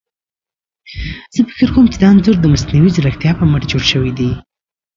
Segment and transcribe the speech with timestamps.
[1.35, 4.31] زه فکر کوم چي دا انځور ده مصنوعي ځيرکتيا په مټ جوړ شوي دي.